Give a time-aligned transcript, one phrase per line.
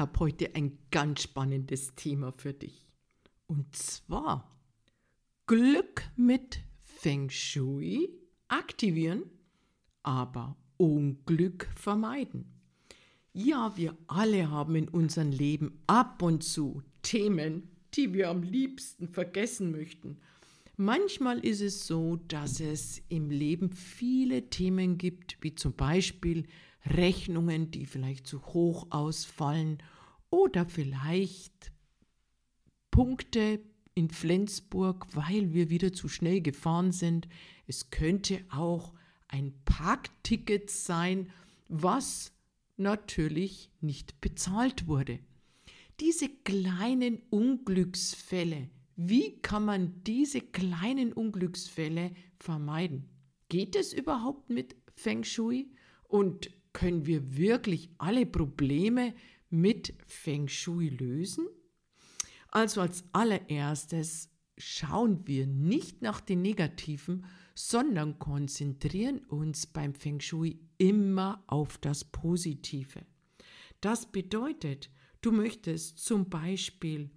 [0.00, 2.88] Habe heute ein ganz spannendes Thema für dich.
[3.46, 4.58] Und zwar
[5.46, 8.08] Glück mit Feng Shui
[8.48, 9.24] aktivieren,
[10.02, 12.46] aber Unglück vermeiden.
[13.34, 19.06] Ja, wir alle haben in unserem Leben ab und zu Themen, die wir am liebsten
[19.06, 20.16] vergessen möchten.
[20.78, 26.46] Manchmal ist es so, dass es im Leben viele Themen gibt, wie zum Beispiel
[26.86, 29.78] Rechnungen, die vielleicht zu hoch ausfallen
[30.30, 31.72] oder vielleicht
[32.90, 33.60] Punkte
[33.94, 37.28] in Flensburg, weil wir wieder zu schnell gefahren sind.
[37.66, 38.94] Es könnte auch
[39.28, 41.30] ein Parkticket sein,
[41.68, 42.32] was
[42.76, 45.20] natürlich nicht bezahlt wurde.
[46.00, 53.08] Diese kleinen Unglücksfälle, wie kann man diese kleinen Unglücksfälle vermeiden?
[53.48, 55.70] Geht es überhaupt mit Feng Shui?
[56.08, 59.14] Und können wir wirklich alle Probleme
[59.48, 61.46] mit Feng Shui lösen?
[62.48, 70.60] Also als allererstes schauen wir nicht nach den Negativen, sondern konzentrieren uns beim Feng Shui
[70.78, 73.04] immer auf das Positive.
[73.80, 74.90] Das bedeutet,
[75.20, 77.10] du möchtest zum Beispiel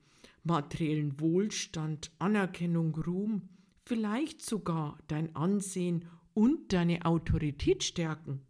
[0.43, 3.49] materiellen Wohlstand, Anerkennung, Ruhm,
[3.85, 8.41] vielleicht sogar dein Ansehen und deine Autorität stärken.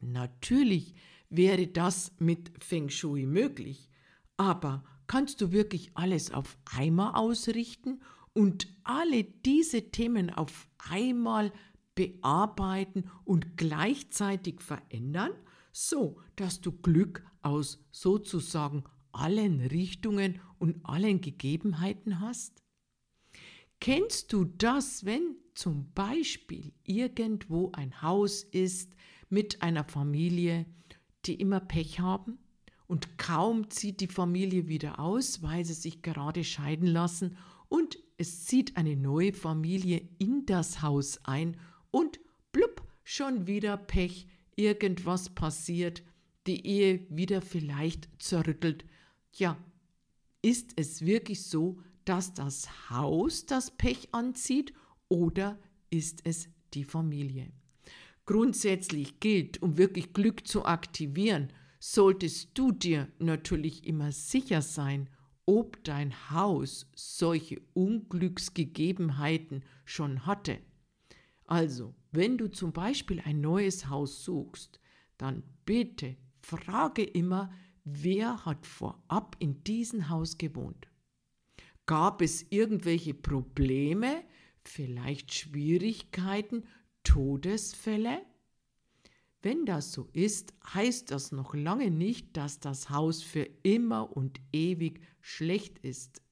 [0.00, 0.94] Natürlich
[1.28, 3.88] wäre das mit Feng Shui möglich,
[4.36, 8.00] aber kannst du wirklich alles auf einmal ausrichten
[8.32, 11.52] und alle diese Themen auf einmal
[11.94, 15.32] bearbeiten und gleichzeitig verändern,
[15.72, 22.62] so dass du Glück aus sozusagen allen Richtungen und allen Gegebenheiten hast?
[23.80, 28.94] Kennst du das, wenn zum Beispiel irgendwo ein Haus ist,
[29.30, 30.66] mit einer Familie,
[31.24, 32.38] die immer Pech haben.
[32.86, 37.36] Und kaum zieht die Familie wieder aus, weil sie sich gerade scheiden lassen.
[37.68, 41.56] Und es zieht eine neue Familie in das Haus ein.
[41.92, 42.20] Und
[42.52, 44.26] blub, schon wieder Pech,
[44.56, 46.02] irgendwas passiert,
[46.46, 48.84] die Ehe wieder vielleicht zerrüttelt.
[49.34, 49.56] Ja,
[50.42, 54.72] ist es wirklich so, dass das Haus das Pech anzieht?
[55.08, 55.58] Oder
[55.90, 57.52] ist es die Familie?
[58.30, 65.10] Grundsätzlich gilt, um wirklich Glück zu aktivieren, solltest du dir natürlich immer sicher sein,
[65.46, 70.60] ob dein Haus solche Unglücksgegebenheiten schon hatte.
[71.46, 74.78] Also, wenn du zum Beispiel ein neues Haus suchst,
[75.18, 77.52] dann bitte frage immer,
[77.82, 80.86] wer hat vorab in diesem Haus gewohnt.
[81.84, 84.22] Gab es irgendwelche Probleme,
[84.62, 86.62] vielleicht Schwierigkeiten,
[87.10, 88.22] Todesfälle?
[89.42, 94.40] Wenn das so ist, heißt das noch lange nicht, dass das Haus für immer und
[94.52, 96.22] ewig schlecht ist.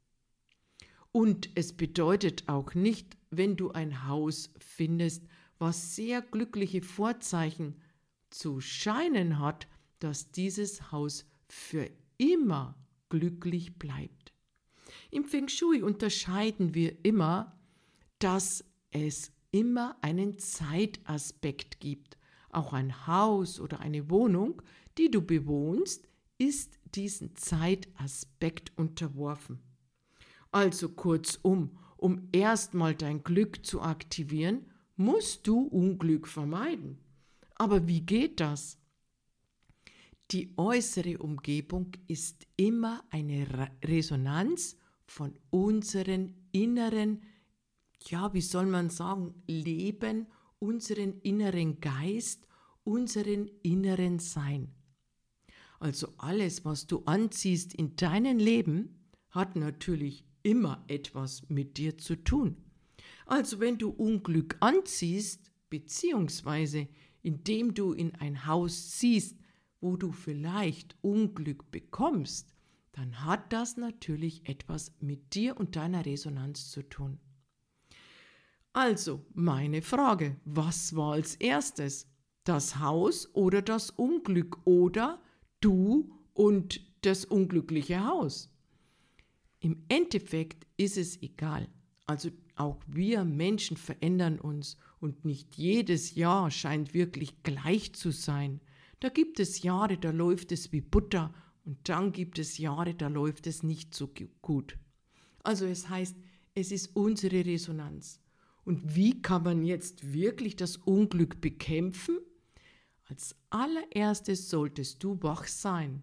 [1.11, 5.25] Und es bedeutet auch nicht, wenn du ein Haus findest,
[5.59, 7.81] was sehr glückliche Vorzeichen
[8.31, 9.67] zu scheinen hat,
[9.99, 12.77] dass dieses Haus für immer
[13.09, 14.33] glücklich bleibt.
[15.11, 17.59] Im Feng Shui unterscheiden wir immer,
[18.21, 22.19] dass es immer einen Zeitaspekt gibt.
[22.51, 24.63] Auch ein Haus oder eine Wohnung,
[24.97, 29.61] die du bewohnst, ist diesen Zeitaspekt unterworfen.
[30.51, 34.67] Also kurzum, um erstmal dein Glück zu aktivieren,
[34.97, 36.99] musst du Unglück vermeiden.
[37.57, 38.79] Aber wie geht das?
[40.31, 47.23] Die äußere Umgebung ist immer eine Resonanz von unseren inneren
[48.06, 50.27] ja, wie soll man sagen, Leben,
[50.59, 52.47] unseren inneren Geist,
[52.85, 54.75] unseren inneren Sein.
[55.81, 62.17] Also alles, was du anziehst in deinem Leben, hat natürlich immer etwas mit dir zu
[62.17, 62.56] tun.
[63.27, 66.89] Also wenn du Unglück anziehst, beziehungsweise
[67.23, 69.37] indem du in ein Haus ziehst,
[69.81, 72.55] wo du vielleicht Unglück bekommst,
[72.93, 77.21] dann hat das natürlich etwas mit dir und deiner Resonanz zu tun.
[78.79, 82.07] Also, meine Frage, was war als erstes?
[82.49, 85.21] das Haus oder das Unglück oder
[85.61, 88.51] du und das unglückliche Haus.
[89.61, 91.69] Im Endeffekt ist es egal.
[92.07, 98.61] Also auch wir Menschen verändern uns und nicht jedes Jahr scheint wirklich gleich zu sein.
[99.01, 101.35] Da gibt es Jahre, da läuft es wie Butter
[101.67, 104.11] und dann gibt es Jahre, da läuft es nicht so
[104.41, 104.79] gut.
[105.43, 106.17] Also es heißt,
[106.55, 108.23] es ist unsere Resonanz.
[108.69, 112.19] Und wie kann man jetzt wirklich das Unglück bekämpfen?
[113.06, 116.03] Als allererstes solltest du wach sein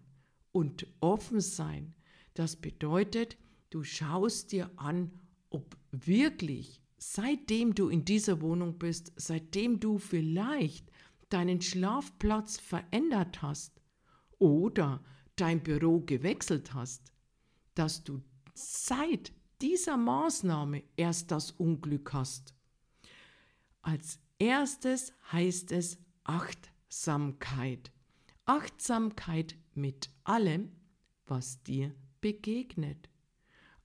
[0.50, 1.94] und offen sein.
[2.34, 3.38] Das bedeutet,
[3.70, 5.12] du schaust dir an,
[5.48, 10.90] ob wirklich, seitdem du in dieser Wohnung bist, seitdem du vielleicht
[11.28, 13.80] deinen Schlafplatz verändert hast
[14.40, 15.04] oder
[15.36, 17.12] dein Büro gewechselt hast,
[17.76, 18.24] dass du
[18.54, 19.32] seit
[19.62, 22.55] dieser Maßnahme erst das Unglück hast.
[23.86, 27.92] Als erstes heißt es Achtsamkeit.
[28.44, 30.72] Achtsamkeit mit allem,
[31.24, 33.08] was dir begegnet.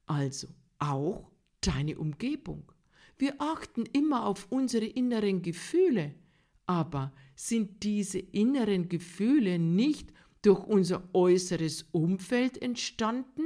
[0.07, 0.48] Also
[0.80, 1.30] auch
[1.62, 2.71] deine Umgebung.
[3.19, 6.15] Wir achten immer auf unsere inneren Gefühle,
[6.65, 10.12] aber sind diese inneren Gefühle nicht
[10.42, 13.44] durch unser äußeres Umfeld entstanden?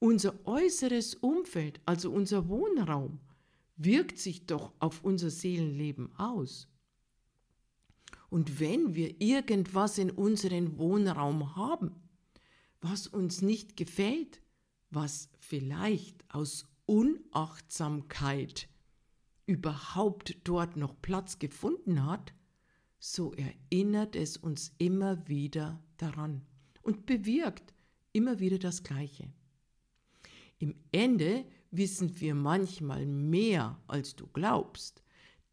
[0.00, 3.20] Unser äußeres Umfeld, also unser Wohnraum,
[3.78, 6.68] wirkt sich doch auf unser Seelenleben aus.
[8.28, 11.94] Und wenn wir irgendwas in unserem Wohnraum haben,
[12.80, 14.42] was uns nicht gefällt,
[14.90, 18.68] was vielleicht aus Unachtsamkeit
[19.46, 22.34] überhaupt dort noch Platz gefunden hat,
[22.98, 26.42] so erinnert es uns immer wieder daran
[26.82, 27.72] und bewirkt
[28.12, 29.32] immer wieder das Gleiche.
[30.58, 35.02] Im Ende wissen wir manchmal mehr, als du glaubst,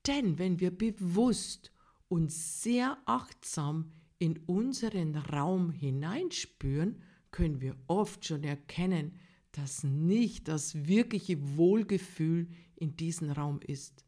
[0.07, 1.71] denn wenn wir bewusst
[2.07, 7.01] und sehr achtsam in unseren Raum hineinspüren,
[7.31, 9.19] können wir oft schon erkennen,
[9.51, 14.05] dass nicht das wirkliche Wohlgefühl in diesem Raum ist.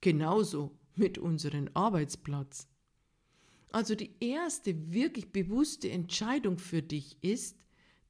[0.00, 2.68] Genauso mit unserem Arbeitsplatz.
[3.70, 7.56] Also die erste wirklich bewusste Entscheidung für dich ist,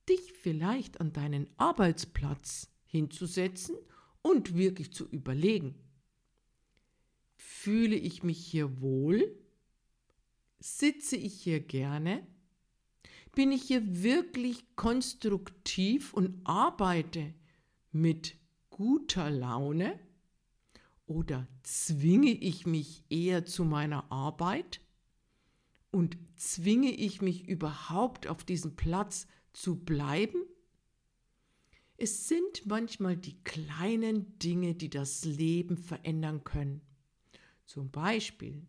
[0.09, 3.75] dich vielleicht an deinen Arbeitsplatz hinzusetzen
[4.21, 5.75] und wirklich zu überlegen,
[7.35, 9.35] fühle ich mich hier wohl?
[10.61, 12.25] Sitze ich hier gerne?
[13.35, 17.33] Bin ich hier wirklich konstruktiv und arbeite
[17.93, 18.37] mit
[18.69, 19.99] guter Laune?
[21.07, 24.81] Oder zwinge ich mich eher zu meiner Arbeit?
[25.91, 30.43] Und zwinge ich mich überhaupt auf diesem Platz zu bleiben?
[32.05, 36.81] Es sind manchmal die kleinen Dinge, die das Leben verändern können.
[37.65, 38.67] Zum Beispiel,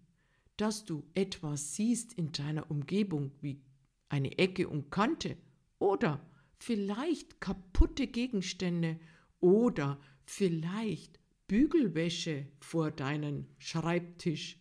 [0.55, 3.59] dass du etwas siehst in deiner Umgebung wie
[4.07, 5.35] eine Ecke und Kante
[5.79, 6.23] oder
[6.59, 8.99] vielleicht kaputte Gegenstände
[9.39, 14.59] oder vielleicht Bügelwäsche vor deinem Schreibtisch.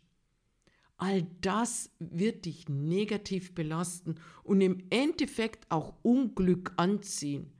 [0.97, 4.15] All das wird dich negativ belasten
[4.45, 7.53] und im Endeffekt auch Unglück anziehen.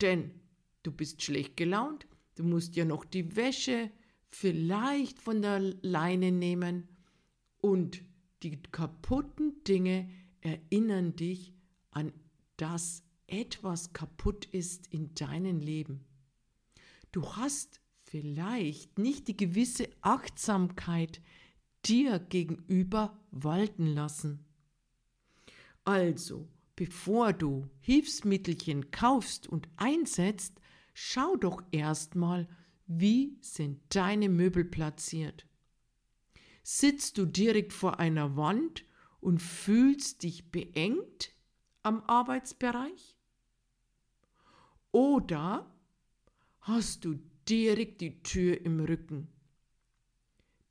[0.00, 0.40] Denn
[0.84, 3.90] du bist schlecht gelaunt, du musst ja noch die Wäsche
[4.28, 6.88] vielleicht von der Leine nehmen
[7.58, 8.02] und
[8.42, 10.08] die kaputten Dinge
[10.40, 11.52] erinnern dich
[11.90, 12.12] an
[12.56, 16.04] das etwas kaputt ist in deinem Leben.
[17.10, 21.20] Du hast vielleicht nicht die gewisse Achtsamkeit
[21.86, 24.44] dir gegenüber walten lassen.
[25.84, 30.60] Also, bevor du Hilfsmittelchen kaufst und einsetzt,
[30.94, 32.48] schau doch erstmal,
[32.86, 35.46] wie sind deine Möbel platziert.
[36.62, 38.84] Sitzt du direkt vor einer Wand
[39.20, 41.32] und fühlst dich beengt
[41.82, 43.18] am Arbeitsbereich?
[44.92, 45.70] Oder
[46.60, 49.28] hast du direkt die Tür im Rücken?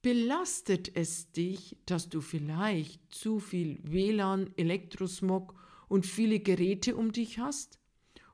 [0.02, 5.56] Belastet es dich, dass du vielleicht zu viel WLAN, Elektrosmog
[5.88, 7.80] und viele Geräte um dich hast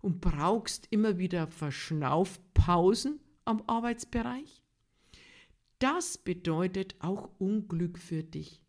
[0.01, 4.61] und brauchst immer wieder Verschnaufpausen am Arbeitsbereich?
[5.79, 8.61] Das bedeutet auch Unglück für dich.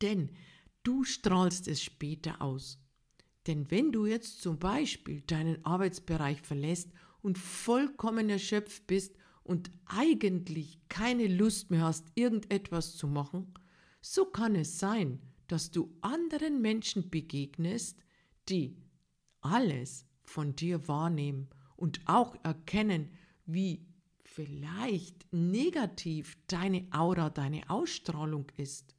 [0.00, 0.30] Denn
[0.82, 2.78] du strahlst es später aus.
[3.46, 6.90] Denn wenn du jetzt zum Beispiel deinen Arbeitsbereich verlässt
[7.22, 13.52] und vollkommen erschöpft bist und eigentlich keine Lust mehr hast, irgendetwas zu machen,
[14.00, 17.98] so kann es sein, dass du anderen Menschen begegnest,
[18.48, 18.76] die
[19.40, 23.10] alles von dir wahrnehmen und auch erkennen,
[23.46, 23.86] wie
[24.24, 28.94] vielleicht negativ deine Aura, deine Ausstrahlung ist.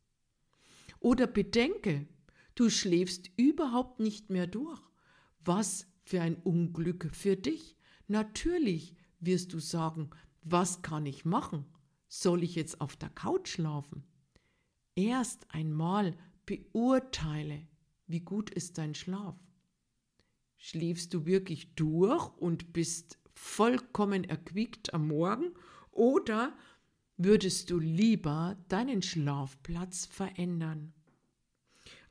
[0.99, 2.07] Oder bedenke,
[2.55, 4.81] du schläfst überhaupt nicht mehr durch.
[5.43, 7.77] Was für ein Unglück für dich.
[8.07, 10.09] Natürlich wirst du sagen,
[10.43, 11.65] was kann ich machen?
[12.07, 14.03] Soll ich jetzt auf der Couch schlafen?
[14.95, 17.65] Erst einmal beurteile,
[18.07, 19.35] wie gut ist dein Schlaf.
[20.63, 25.55] Schläfst du wirklich durch und bist vollkommen erquickt am Morgen
[25.89, 26.55] oder
[27.17, 30.93] würdest du lieber deinen Schlafplatz verändern?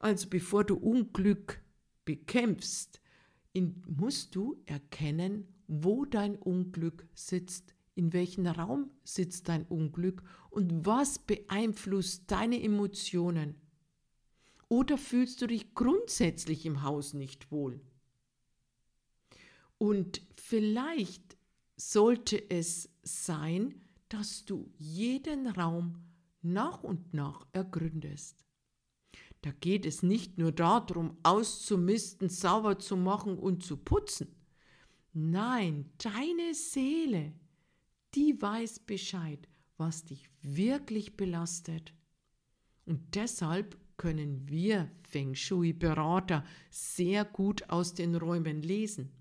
[0.01, 1.63] Also bevor du Unglück
[2.05, 3.01] bekämpfst,
[3.87, 11.21] musst du erkennen, wo dein Unglück sitzt, in welchem Raum sitzt dein Unglück und was
[11.21, 13.55] beeinflusst deine Emotionen.
[14.69, 17.81] Oder fühlst du dich grundsätzlich im Haus nicht wohl?
[19.81, 21.39] Und vielleicht
[21.75, 26.05] sollte es sein, dass du jeden Raum
[26.43, 28.45] nach und nach ergründest.
[29.41, 34.29] Da geht es nicht nur darum, auszumisten, sauber zu machen und zu putzen.
[35.15, 37.33] Nein, deine Seele,
[38.15, 41.95] die weiß Bescheid, was dich wirklich belastet.
[42.85, 49.20] Und deshalb können wir Feng Shui-Berater sehr gut aus den Räumen lesen.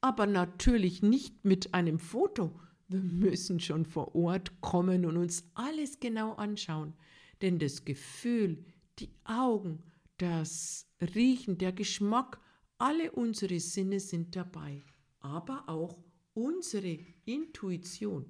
[0.00, 2.58] Aber natürlich nicht mit einem Foto.
[2.88, 6.94] Wir müssen schon vor Ort kommen und uns alles genau anschauen.
[7.42, 8.64] Denn das Gefühl,
[8.98, 9.82] die Augen,
[10.16, 12.40] das Riechen, der Geschmack,
[12.78, 14.82] alle unsere Sinne sind dabei.
[15.20, 15.98] Aber auch
[16.34, 18.26] unsere Intuition.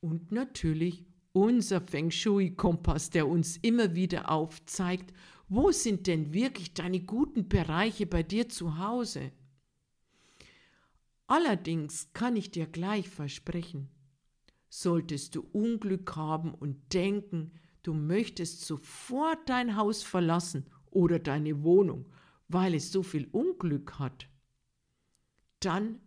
[0.00, 5.12] Und natürlich unser Feng Shui-Kompass, der uns immer wieder aufzeigt,
[5.48, 9.32] wo sind denn wirklich deine guten Bereiche bei dir zu Hause?
[11.26, 13.88] Allerdings kann ich dir gleich versprechen,
[14.68, 17.52] solltest du Unglück haben und denken,
[17.82, 22.08] du möchtest sofort dein Haus verlassen oder deine Wohnung,
[22.48, 24.28] weil es so viel Unglück hat,
[25.60, 26.00] dann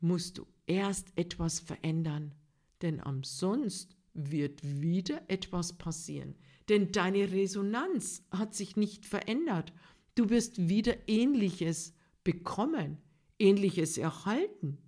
[0.00, 2.34] musst du erst etwas verändern,
[2.82, 6.36] denn ansonsten wird wieder etwas passieren.
[6.68, 9.72] Denn deine Resonanz hat sich nicht verändert.
[10.14, 12.98] Du wirst wieder ähnliches bekommen,
[13.42, 14.78] ähnliches erhalten.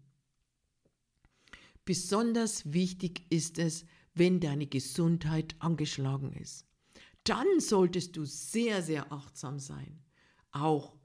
[1.84, 3.84] Besonders wichtig ist es,
[4.14, 6.66] wenn deine Gesundheit angeschlagen ist.
[7.25, 9.99] Dann solltest du sehr, sehr achtsam sein.
[10.52, 10.96] Auch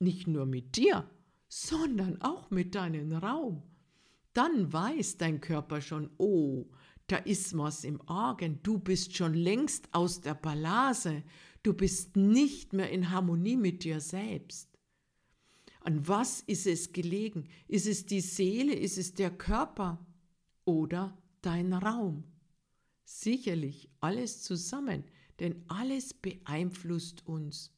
[0.00, 1.10] nicht nur mit dir,
[1.48, 3.62] sondern auch mit deinem Raum.
[4.32, 6.66] Dann weiß dein Körper schon, oh,
[7.08, 11.22] da ist was im Argen, du bist schon längst aus der Ballase,
[11.62, 14.71] du bist nicht mehr in Harmonie mit dir selbst.
[15.84, 17.48] An was ist es gelegen?
[17.66, 20.04] Ist es die Seele, ist es der Körper
[20.64, 22.24] oder dein Raum?
[23.04, 25.04] Sicherlich alles zusammen,
[25.40, 27.74] denn alles beeinflusst uns.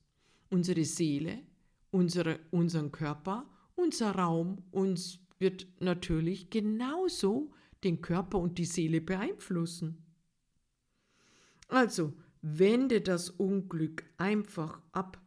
[0.50, 1.42] Unsere Seele,
[1.90, 10.04] unsere, unseren Körper, unser Raum, uns wird natürlich genauso den Körper und die Seele beeinflussen.
[11.68, 15.20] Also wende das Unglück einfach ab,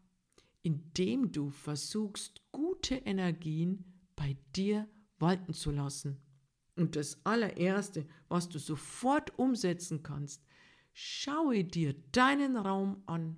[0.61, 2.41] indem du versuchst,
[2.77, 3.83] gute Energien
[4.15, 6.21] bei dir walten zu lassen.
[6.75, 10.45] Und das allererste, was du sofort umsetzen kannst,
[10.93, 13.35] schaue dir deinen Raum an.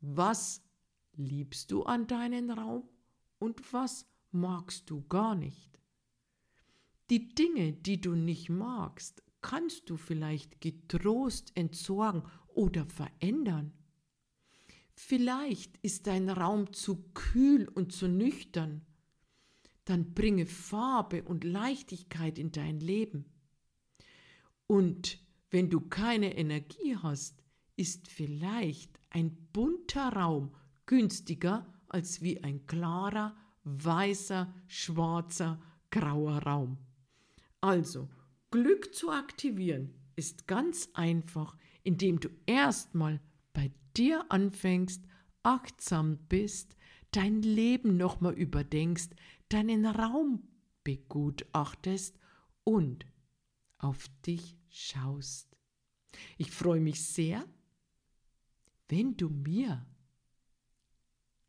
[0.00, 0.62] Was
[1.16, 2.88] liebst du an deinem Raum
[3.38, 5.78] und was magst du gar nicht?
[7.10, 13.72] Die Dinge, die du nicht magst, kannst du vielleicht getrost entsorgen oder verändern.
[14.96, 18.80] Vielleicht ist dein Raum zu kühl und zu nüchtern.
[19.84, 23.26] Dann bringe Farbe und Leichtigkeit in dein Leben.
[24.66, 25.18] Und
[25.50, 27.44] wenn du keine Energie hast,
[27.76, 30.54] ist vielleicht ein bunter Raum
[30.86, 35.60] günstiger als wie ein klarer, weißer, schwarzer,
[35.90, 36.78] grauer Raum.
[37.60, 38.08] Also,
[38.50, 43.20] Glück zu aktivieren ist ganz einfach, indem du erstmal
[43.56, 45.02] bei dir anfängst,
[45.42, 46.76] achtsam bist,
[47.10, 49.08] dein Leben nochmal überdenkst,
[49.48, 50.46] deinen Raum
[50.84, 52.18] begutachtest
[52.64, 53.06] und
[53.78, 55.56] auf dich schaust.
[56.36, 57.48] Ich freue mich sehr,
[58.88, 59.86] wenn du mir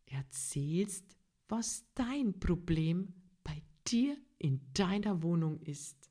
[0.05, 1.17] erzählst,
[1.49, 6.09] was dein Problem bei dir in deiner Wohnung ist.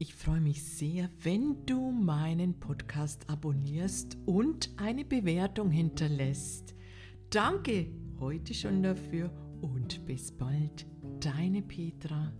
[0.00, 6.74] Ich freue mich sehr, wenn du meinen Podcast abonnierst und eine Bewertung hinterlässt.
[7.30, 7.86] Danke
[8.20, 9.30] heute schon dafür
[9.62, 10.84] und bis bald,
[11.20, 12.30] deine Petra.